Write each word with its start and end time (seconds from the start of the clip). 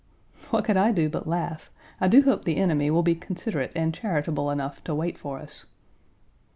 What 0.49 0.65
could 0.65 0.77
I 0.77 0.91
do 0.91 1.09
but 1.09 1.27
laugh? 1.27 1.69
I 1.99 2.07
do 2.07 2.23
hope 2.23 2.43
the 2.43 2.57
enemy 2.57 2.89
will 2.89 3.03
be 3.03 3.13
considerate 3.13 3.71
and 3.75 3.93
charitable 3.93 4.49
enough 4.49 4.83
to 4.85 4.95
wait 4.95 5.15
for 5.19 5.37
us. 5.37 5.67